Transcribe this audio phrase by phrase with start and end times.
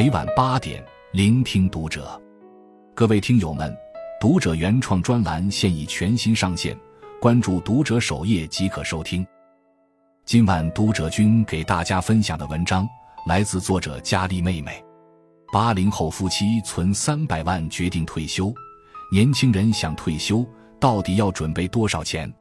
[0.00, 2.18] 每晚八点，聆听读者。
[2.94, 3.70] 各位听友们，
[4.18, 6.74] 读者原创专栏现已全新上线，
[7.20, 9.26] 关注读者首页即可收听。
[10.24, 12.88] 今晚读者君给大家分享的文章
[13.26, 14.82] 来自作者佳丽妹妹。
[15.52, 18.50] 八零后夫妻存三百万决定退休，
[19.12, 20.42] 年轻人想退休
[20.80, 22.32] 到底要准备多少钱？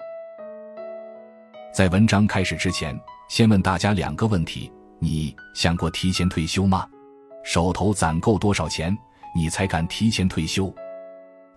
[1.73, 6.87] 在文章开始之前，先问大家两个问题：你想过提前退休吗？
[7.43, 8.95] 手头攒够多少钱，
[9.35, 10.73] 你才敢提前退休？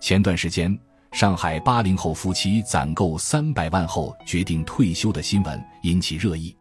[0.00, 0.76] 前段时间，
[1.12, 6.56] 上海八零后夫妻攒够三百万后决定退休的新闻引起热议。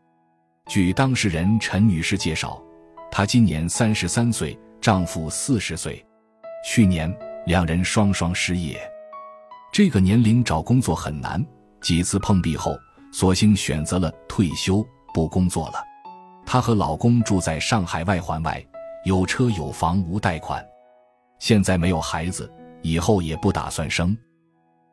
[0.67, 2.61] 据当事人陈女士介绍，
[3.11, 6.05] 她今年三十三岁，丈夫四十岁，
[6.65, 7.13] 去年
[7.45, 8.79] 两人双双失业。
[9.71, 11.43] 这个年龄找工作很难，
[11.81, 12.77] 几次碰壁后，
[13.11, 15.83] 索性选择了退休不工作了。
[16.45, 18.63] 她和老公住在上海外环外。
[19.03, 20.63] 有车有房无贷款，
[21.39, 22.51] 现在没有孩子，
[22.83, 24.15] 以后也不打算生。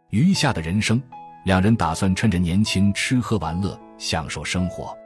[0.09, 1.03] 余下的人生，
[1.45, 4.97] 两人打算趁着年轻吃喝玩乐，享受生活。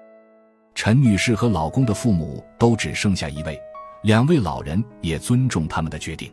[0.72, 3.60] 陈女士和老公的父母都只剩下一位，
[4.04, 6.32] 两位老人也尊重他们的决定。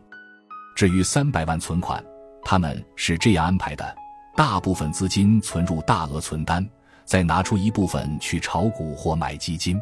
[0.76, 2.02] 至于三百万存款，
[2.44, 3.96] 他们是这样安排的：
[4.36, 6.64] 大部分资金存入大额存单，
[7.04, 9.76] 再拿出一部分去炒股或买基金。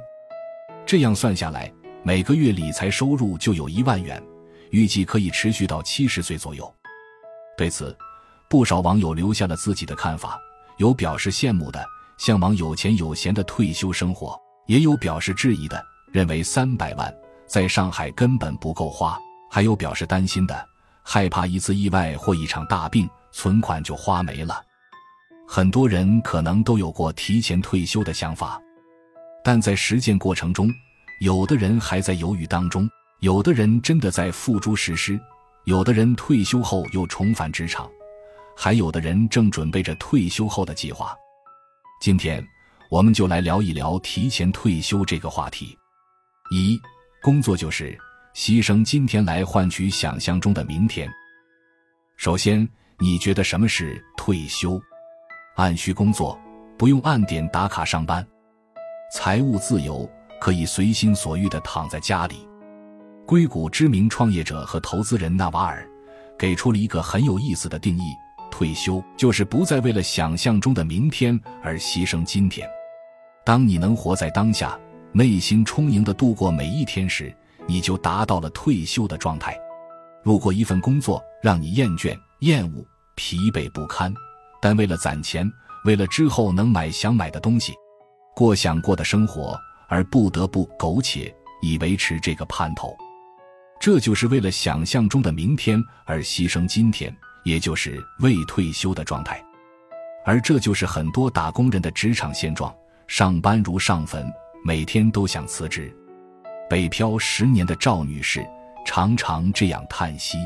[0.87, 1.71] 这样算下来。
[2.09, 4.19] 每个月理财收入就有一万元，
[4.71, 6.75] 预计可以持续到七十岁左右。
[7.55, 7.95] 对此，
[8.49, 10.41] 不少网友留下了自己的看法，
[10.79, 11.85] 有表示羡慕的，
[12.17, 14.35] 向往有钱有闲的退休生活；
[14.67, 17.15] 也有表示质疑的，认为三百万
[17.47, 19.19] 在上海根本不够花；
[19.51, 20.67] 还有表示担心的，
[21.03, 24.65] 害怕一次意外或一场大病，存款就花没了。
[25.47, 28.59] 很多人可能都有过提前退休的想法，
[29.45, 30.73] 但在实践过程中。
[31.21, 32.89] 有的人还在犹豫当中，
[33.21, 35.19] 有的人真的在付诸实施，
[35.65, 37.91] 有的人退休后又重返职场，
[38.57, 41.17] 还有的人正准备着退休后的计划。
[42.01, 42.45] 今天，
[42.89, 45.77] 我们就来聊一聊提前退休这个话题。
[46.53, 46.81] 一，
[47.21, 47.99] 工作就是
[48.33, 51.11] 牺牲今天来换取想象中的明天。
[52.17, 52.67] 首先，
[53.01, 54.81] 你觉得什么是退休？
[55.57, 56.41] 按需工作，
[56.79, 58.25] 不用按点打卡上班，
[59.13, 60.09] 财务自由。
[60.41, 62.49] 可以随心所欲地躺在家里。
[63.27, 65.87] 硅谷知名创业者和投资人纳瓦尔
[66.39, 68.15] 给出了一个很有意思的定义：
[68.51, 72.69] 退休就是不再为了想象中的明天而牺牲今天。
[73.45, 74.79] 当你能活在当下，
[75.13, 77.35] 内心充盈地度过每一天时，
[77.67, 79.59] 你就达到了退休的状态。
[80.23, 84.13] 如果一份工作让你厌倦、厌恶、疲惫不堪，
[84.61, 85.51] 但为了攒钱，
[85.85, 87.75] 为了之后能买想买的东西，
[88.35, 89.59] 过想过的生活。
[89.89, 92.97] 而不得不苟且以维持这个盼头，
[93.81, 99.43] 这就是为了想象中的明天而牺牲今天，也就是未退休的状态。
[100.25, 102.75] 而这就是很多打工人的职场现状：
[103.07, 104.31] 上班如上坟，
[104.63, 105.91] 每天都想辞职。
[106.69, 108.47] 北漂十年的赵女士
[108.85, 110.37] 常常这样叹息。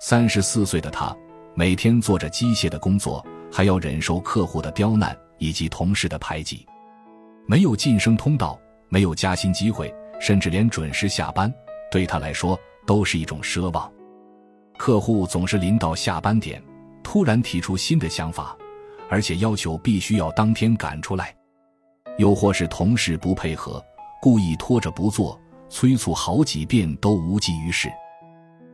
[0.00, 1.14] 三十四岁的她，
[1.54, 6.66] 每天做着机械的工作，还要忍受客户的刁难以及同事的排挤。
[7.48, 8.58] 没有晋升通道，
[8.88, 11.52] 没有加薪机会，甚至连准时下班，
[11.92, 13.90] 对他来说都是一种奢望。
[14.76, 16.60] 客户总是临到下班点，
[17.04, 18.56] 突然提出新的想法，
[19.08, 21.26] 而且要求必须要当天赶出来；
[22.18, 23.82] 又或是同事不配合，
[24.20, 27.88] 故意拖着不做，催促好几遍都无济于事。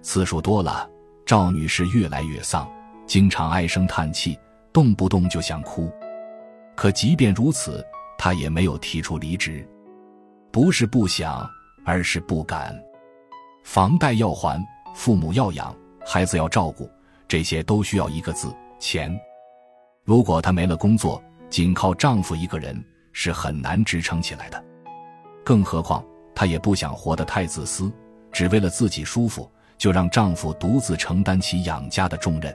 [0.01, 0.89] 次数多了，
[1.27, 2.67] 赵女士越来越丧，
[3.07, 4.39] 经常唉声叹气，
[4.73, 5.93] 动不动就想哭。
[6.75, 7.85] 可即便如此，
[8.25, 9.69] 他也没有提出离职，
[10.53, 11.45] 不是不想，
[11.85, 12.73] 而是不敢。
[13.65, 15.75] 房贷要还，父母要养，
[16.07, 16.89] 孩子要照顾，
[17.27, 19.13] 这些都需要一个字：钱。
[20.05, 22.81] 如果她没了工作，仅靠丈夫一个人
[23.13, 24.65] 是很难支撑起来的。
[25.45, 26.01] 更何况，
[26.33, 27.93] 她也不想活得太自私，
[28.31, 32.55] 只为了自己舒服，就让丈夫独自承担起养家的重任。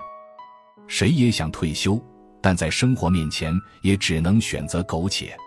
[0.88, 2.02] 谁也想退休，
[2.42, 5.38] 但在生活面前，也只能选择苟且。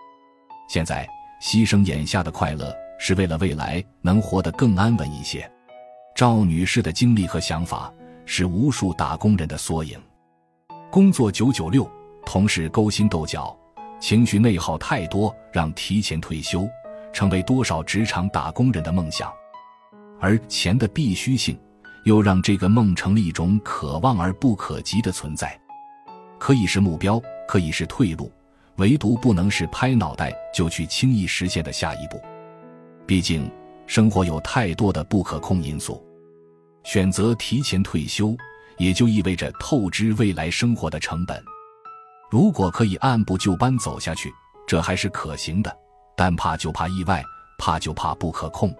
[0.71, 1.05] 现在
[1.41, 5.51] 牺牲眼下的快乐，是为了未来能活得更安稳一些。
[6.15, 7.93] 赵女士的经历和想法
[8.25, 9.99] 是无数打工人的缩影。
[10.89, 11.85] 工作九九六，
[12.25, 13.53] 同事勾心斗角，
[13.99, 16.65] 情绪内耗太多，让提前退休
[17.11, 19.29] 成为多少职场打工人的梦想。
[20.21, 21.59] 而钱的必须性，
[22.05, 25.59] 又让这个梦成了一种可望而不可及的存在。
[26.39, 28.31] 可以是目标，可以是退路。
[28.81, 32.19] 唯独不能是拍脑袋就去轻易实现的下一步，
[33.05, 33.47] 毕竟
[33.85, 36.03] 生活有太多的不可控因素。
[36.83, 38.35] 选择提前退休，
[38.79, 41.39] 也就意味着透支未来生活的成本。
[42.31, 44.33] 如果可以按部就班走下去，
[44.65, 45.71] 这还是可行的。
[46.17, 47.23] 但怕就怕意外，
[47.59, 48.75] 怕就怕不可控。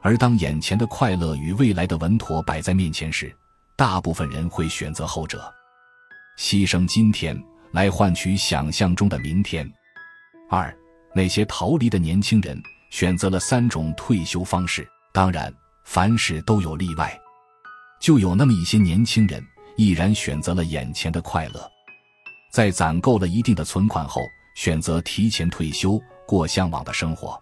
[0.00, 3.32] 而当眼前的快乐与未来的稳妥摆在面前时，
[3.76, 5.48] 大部分人会选择后者，
[6.36, 7.40] 牺牲今天
[7.72, 9.70] 来换取想象中的明天。
[10.48, 10.74] 二，
[11.14, 12.60] 那些逃离的年轻人
[12.90, 14.86] 选择了三种退休方式。
[15.12, 15.52] 当然，
[15.84, 17.18] 凡事都有例外，
[18.00, 19.42] 就有那么一些年轻人
[19.76, 21.70] 毅然选择了眼前的快乐，
[22.52, 24.22] 在攒够了一定的存款后，
[24.54, 27.38] 选择提前退休，过向往的生活。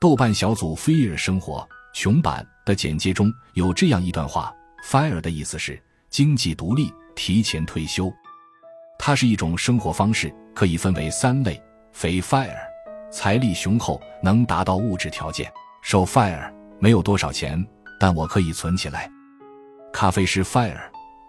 [0.00, 4.54] 豆瓣小组 “Fear 生活穷版”的简介中有这样一段话
[4.84, 8.12] ：“Fire” 的意思是经济独立、提前退休，
[8.98, 11.62] 它是一种生活方式，可以分为三类：
[11.92, 12.58] 肥 Fire，
[13.10, 15.46] 财力雄厚，能达到物质条件；
[15.82, 17.64] 瘦 Fire，没有多少钱，
[17.98, 19.10] 但我可以存起来；
[19.92, 20.78] 咖啡师 Fire，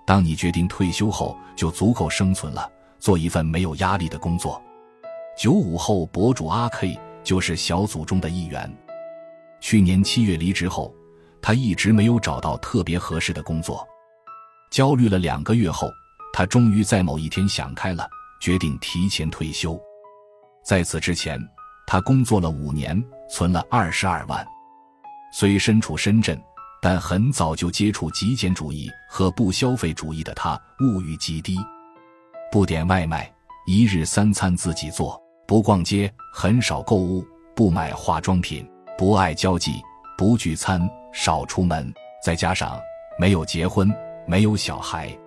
[0.06, 2.70] 当你决定退休后，就足够生存了，
[3.00, 4.62] 做一份没有压力的工作。
[5.38, 7.00] 九五后博主阿 K。
[7.22, 8.74] 就是小组中的一员。
[9.60, 10.92] 去年七月离职后，
[11.42, 13.86] 他一直没有找到特别合适的工作，
[14.72, 15.90] 焦虑了两个月后，
[16.34, 18.08] 他终于在某一天想开了，
[18.40, 19.80] 决定提前退休。
[20.64, 21.40] 在此之前，
[21.88, 24.46] 他工作了五年，存了二十二万。
[25.34, 26.40] 虽身处深圳，
[26.82, 31.58] 但很早就接触极简主义和不消费主义的他，物欲极低，
[32.52, 33.32] 不点外卖，
[33.68, 35.22] 一日三餐自己做。
[35.48, 37.26] 不逛街，很少购物，
[37.56, 39.82] 不买化妆品，不爱交际，
[40.16, 41.92] 不聚餐，少出门。
[42.24, 42.80] 再加上
[43.18, 43.92] 没有结婚，
[44.28, 45.18] 没有小孩，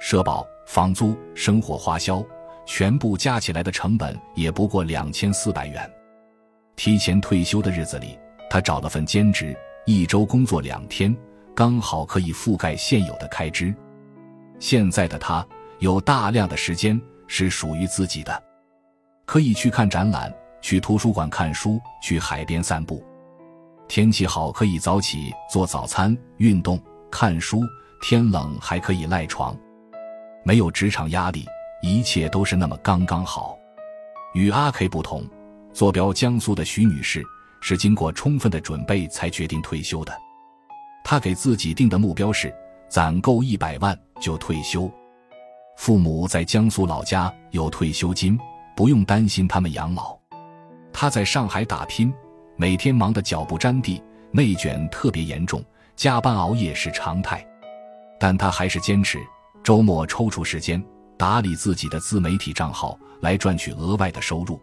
[0.00, 2.24] 社保、房租、生活花销，
[2.64, 5.90] 全部加起来的成本也不过两千四百元。
[6.76, 8.18] 提前退休的日子里，
[8.48, 11.14] 他找了份兼职，一周工作两天，
[11.54, 13.74] 刚好可以覆盖现有的开支。
[14.60, 15.44] 现在的他
[15.80, 18.42] 有大量的时间是属于自己的。
[19.26, 23.04] 可以去看展览，去图书馆看书，去海边散步。
[23.88, 26.80] 天气好可以早起做早餐、运动、
[27.10, 27.58] 看书；
[28.00, 29.56] 天冷还可以赖床。
[30.42, 31.46] 没有职场压力，
[31.82, 33.58] 一切都是那么刚刚好。
[34.34, 35.26] 与阿 K 不同，
[35.72, 37.24] 坐标江苏的徐女士
[37.60, 40.12] 是经过充分的准备才决定退休的。
[41.04, 42.54] 她给自己定的目标是
[42.88, 44.90] 攒够一百万就退休。
[45.76, 48.38] 父母在江苏老家有退休金。
[48.76, 50.16] 不用担心他们养老，
[50.92, 52.14] 他在上海打拼，
[52.54, 54.00] 每天忙得脚不沾地，
[54.30, 55.60] 内卷特别严重，
[55.96, 57.44] 加班熬夜是常态。
[58.20, 59.18] 但他还是坚持
[59.68, 60.82] 周末抽出时间
[61.18, 64.58] 打理自己的自媒体账号，来赚取额外的收入。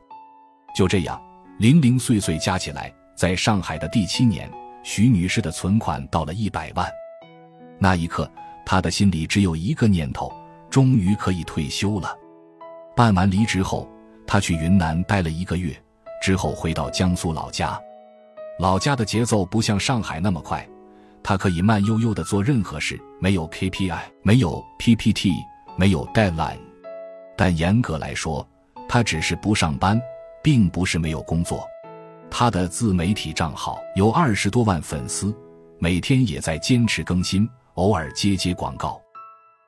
[0.76, 1.22] 就这样，
[1.60, 6.90] 零零碎碎加起来，在上海的第七年，徐女士的存款到了一百万。
[7.78, 8.28] 那一刻，
[8.66, 10.34] 她的心里只有一个念头：
[10.72, 12.12] 终于可以退休了。
[12.96, 13.88] 办完离职后。
[14.26, 15.72] 他去云南待了一个月，
[16.20, 17.80] 之后回到江苏老家。
[18.58, 20.68] 老家的节奏不像上海那么快，
[21.28, 25.32] 他可以慢悠悠的做任何事，没有 KPI，没有 PPT，
[25.76, 26.60] 没有 deadline。
[27.36, 28.48] 但严格来说，
[28.88, 30.00] 他只是不上班，
[30.44, 31.68] 并不是没有工作。
[32.30, 35.36] 他的自媒体账号有二十多万粉丝，
[35.80, 39.02] 每天也在坚持更新，偶尔接接广告。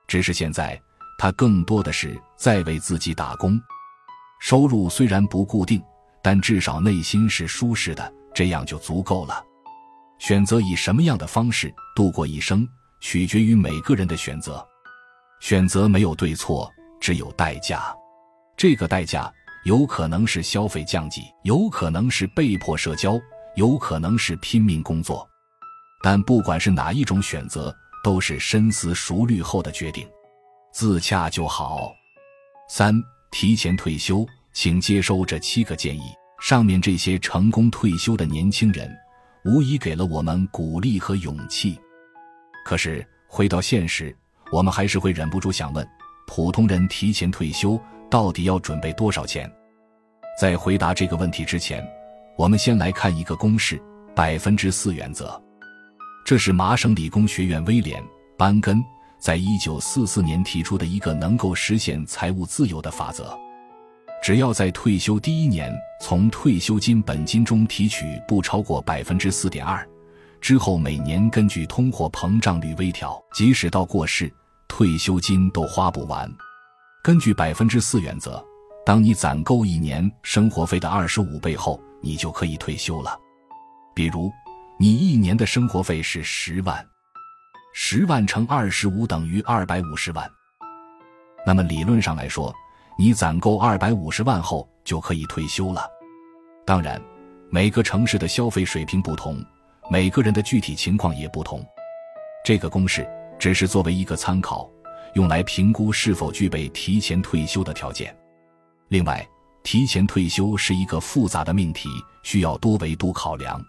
[0.08, 0.80] 只是现在，
[1.18, 3.60] 他更多的是在为自己打工。
[4.40, 5.82] 收入虽然不固定，
[6.22, 9.44] 但至少内心是舒适的，这样就足够了。
[10.20, 12.68] 选择以什么样的方式度过一生，
[13.00, 14.66] 取决于每个人的选择。
[15.40, 17.96] 选择没有对错，只有代价。
[18.56, 19.32] 这个代价
[19.66, 23.20] 有可能是消费降级，有可能是被迫社交，
[23.56, 25.28] 有可能是拼命工作。
[26.04, 30.08] 但不管是哪一种选择，都是深思熟虑后的决定，
[30.74, 31.92] 自洽就好。
[32.70, 32.94] 三。
[33.30, 36.14] 提前退休，请接收这七个建议。
[36.40, 38.90] 上面这些成功退休的年轻人，
[39.48, 41.80] 无疑给了我们鼓励和勇气。
[42.66, 44.14] 可是回到现实，
[44.52, 45.88] 我们还是会忍不住想问：
[46.28, 47.80] 普通人提前退休
[48.12, 49.50] 到底要准备多少钱？
[50.38, 51.82] 在回答这个问题之前，
[52.38, 53.82] 我们先来看一个公式——
[54.14, 55.42] 百分之四原则。
[56.26, 58.04] 这是麻省理工学院威廉·
[58.38, 58.84] 班根。
[59.18, 63.36] 在一九四四年提出的一个能够实现财务自由的法则：
[64.22, 69.88] 只要在退休第一年从退休金本金中提取不超过百分之四点二，
[70.42, 74.32] 之后每年根据通货膨胀率微调，即使到过世，
[74.68, 76.30] 退休金都花不完。
[77.04, 78.44] 根据百分之四原则，
[78.86, 83.18] 当你攒够一年生活费的二十五倍后，你就可以退休了。
[83.96, 84.30] 比如，
[84.78, 86.86] 你一年的生活费是十万，
[87.74, 90.30] 十万乘二十五等于二百五十万。
[91.46, 92.54] 那么理论上来说，
[93.00, 95.88] 你攒够二百五十万后就可以退休了。
[96.66, 97.00] 当然，
[97.50, 99.44] 每个城市的消费水平不同，
[99.90, 101.64] 每个人的具体情况也不同。
[102.44, 104.68] 这个公式只是作为一个参考，
[105.14, 108.16] 用来评估是否具备提前退休的条件。
[108.88, 109.26] 另外，
[109.64, 111.90] 提前退休是一个复杂的命题，
[112.24, 113.62] 需要多维度考量。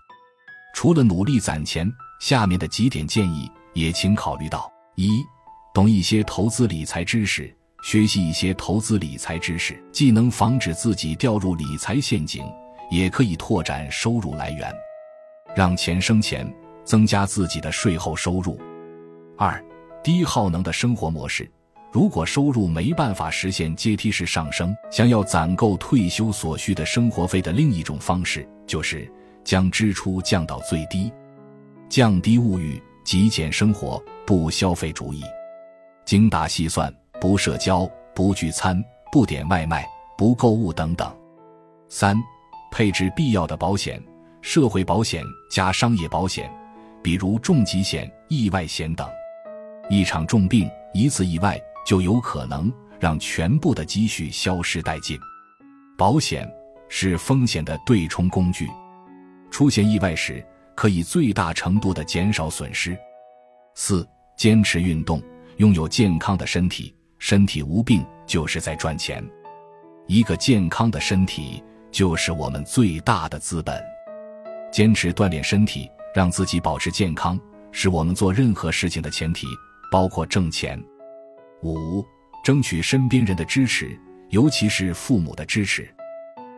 [0.75, 5.23] 除了努力攒钱，下面的几点建议也请考虑到：一、
[5.75, 7.54] 懂一些投资理财知识。
[7.82, 12.44] 学习一些投资理财知识，既能防止自己掉入理财陷阱，
[12.90, 14.75] 也可以拓展收入来源，
[15.54, 16.52] 让钱生钱，
[16.85, 18.58] 增加自己的税后收入。
[19.37, 19.64] 二、
[20.02, 21.50] 低耗能的生活模式。
[21.90, 29.11] 如果收入没办法实现阶梯式上升，想要攒够退休所需的生活费的另一种方式，就是
[29.42, 31.11] 将支出降到最低，
[31.88, 35.23] 降低物欲，极简生活，不消费主义，
[36.04, 36.94] 精打细算。
[37.21, 39.85] 不社交，不聚餐，不点外卖，
[40.17, 41.13] 不购物等等。
[41.89, 42.17] 三、
[42.71, 44.01] 配置必要的保险，
[44.41, 46.49] 社会保险加商业保险，
[47.03, 49.09] 比如重疾险、意外险等。
[49.91, 55.19] 一场重病，一次意外，就有可能让全部的积蓄消失殆尽。
[55.97, 56.49] 保险
[56.89, 58.69] 是风险的对冲工具，
[59.51, 60.45] 出现意外时
[60.77, 62.97] 可以最大程度的减少损失。
[63.75, 64.07] 四、
[64.37, 65.21] 坚持运动，
[65.57, 66.95] 拥有健康的身体。
[67.19, 69.25] 身体无病就是在赚钱，
[70.07, 73.83] 一个健康的身体就是我们最大的资本。
[74.71, 77.39] 坚持锻炼身体，让自己保持健康，
[77.73, 79.47] 是我们做任何事情的前提，
[79.91, 80.81] 包括挣钱。
[81.63, 82.05] 五，
[82.45, 83.99] 争取身边人的支持，
[84.29, 85.89] 尤其是父母的支持。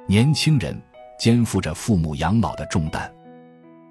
[0.07, 0.79] 年轻人
[1.19, 3.11] 肩负着父母养老的重担，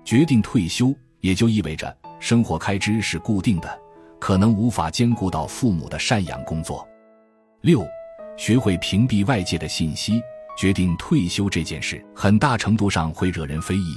[0.06, 3.80] 决定退休也就意味着生活开支是固定的。
[4.20, 6.88] 可能无法兼顾到父母的赡养工作。
[7.62, 7.86] 六，
[8.38, 10.22] 学会屏蔽外界的信息，
[10.58, 13.96] 决定退休这件事，很大程度上会惹人非议。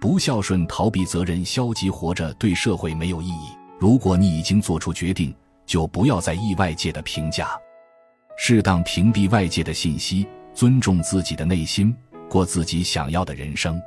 [0.00, 3.48] 不孝顺、逃避责任、消极活着，对社会没有意义。
[3.78, 5.34] 如果你已经做出决定，
[5.66, 7.50] 就不要在意外界的评价，
[8.36, 11.92] 适当屏蔽外界的信息，尊重自己的内心，
[12.30, 13.80] 过自己想要的人生。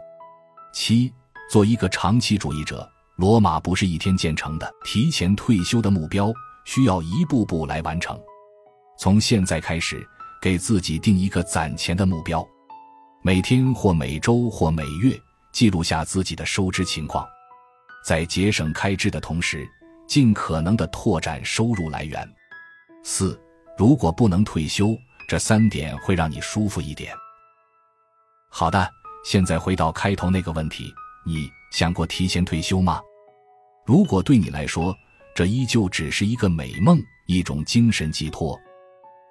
[0.73, 1.13] 七，
[1.49, 2.90] 做一个长期主义者。
[3.15, 6.33] 罗马不是一天建成的，提前退休的目标
[6.65, 8.19] 需要一步步来完成。
[8.97, 10.07] 从现在开始，
[10.41, 12.47] 给自己定一个攒钱的目标，
[13.23, 15.19] 每天或每周或每月
[15.51, 17.27] 记录下自己的收支情况，
[18.05, 19.67] 在节省开支的同时，
[20.07, 22.27] 尽可能的拓展收入来源。
[23.03, 23.39] 四，
[23.77, 24.95] 如果不能退休，
[25.27, 27.13] 这三点会让你舒服一点。
[28.49, 28.87] 好的，
[29.23, 30.93] 现在回到开头那个问题，
[31.25, 33.01] 你想过提前退休吗？
[33.85, 34.95] 如果对你来说，
[35.35, 38.59] 这依旧只是一个美梦，一种精神寄托，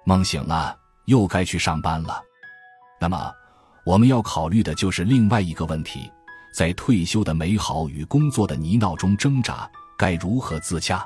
[0.05, 2.21] 梦醒了又该去上班了，
[2.99, 3.31] 那么
[3.85, 6.11] 我们要考虑的就是另外一个问题：
[6.53, 11.05] 在退休的美好与工作的泥淖中挣扎，该如何自洽？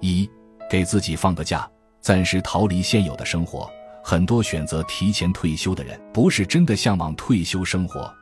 [0.00, 0.28] 一，
[0.70, 1.68] 给自己放个假，
[2.00, 3.70] 暂时逃离现有的生活。
[4.04, 8.12] 很多选择提前退休的人，不是真的向往退休生活，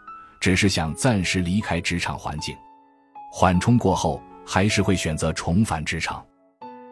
[0.41, 2.57] 只是想暂时离开职场环境，
[3.33, 4.23] 缓冲过后。
[4.49, 6.25] 还是会选择重返职场。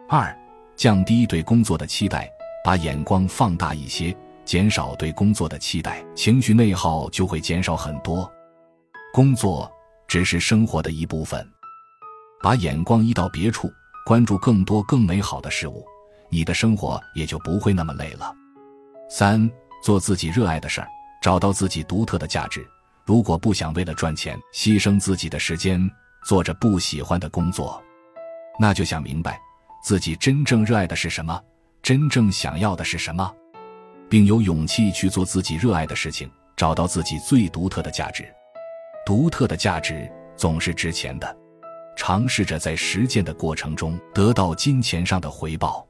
[0.09, 0.37] 二，
[0.75, 2.29] 降低对工作的期待，
[2.65, 8.29] 把眼光放大一些，减少对工作的期待，情绪内耗就会减少很多。
[9.13, 9.71] 工作
[10.05, 11.49] 只是生活的一部分，
[12.43, 13.71] 把眼光移到别处，
[14.05, 15.85] 关注更多更美好的事物，
[16.29, 18.35] 你的生活也就不会那么累了。
[19.09, 19.49] 三，
[19.81, 20.87] 做自己热爱的事儿，
[21.21, 22.67] 找到自己独特的价值。
[23.05, 25.89] 如果不想为了赚钱牺牲自己的时间。
[26.25, 27.79] 做着不喜欢的工作，
[28.59, 29.39] 那就想明白
[29.83, 31.39] 自己真正热爱的是什么，
[31.83, 33.31] 真正想要的是什么，
[34.09, 38.25] 并有勇气去做自己热爱的事情，找到自己最独特的价值。
[39.05, 41.37] 独特的价值总是值钱的，
[41.95, 45.87] 尝试着在实践的过程中得到金钱上的回报。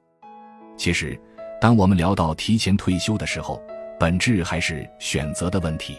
[0.76, 1.18] 其实，
[1.62, 3.64] 当我们聊到提前退休的时候，
[3.98, 5.98] 本质还是选择的问题。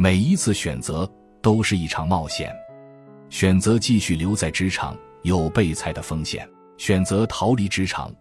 [0.00, 1.10] 每一次选择
[1.42, 2.54] 都是一场冒险。
[3.30, 8.14] 选择继续留在职场，有被裁的风险；选择逃离职场，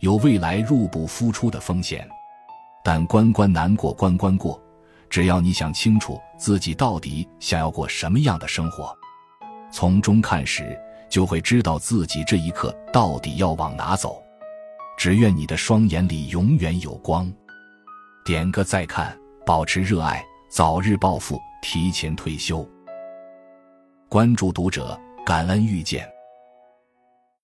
[0.00, 2.06] 有未来入不敷出的风险。
[2.84, 4.62] 但关关难过关关过，
[5.08, 8.94] 只要你想清楚自己到底想要过什么样的生活，
[9.72, 14.22] 从中看时，就会知道自己这一刻到底要往哪走。
[14.98, 17.32] 只愿你的双眼里永远有光。
[18.22, 20.22] 点个再看，保持热爱，
[20.54, 22.62] 早日暴富，提前退休。
[24.06, 26.06] 关注读者，感恩遇见。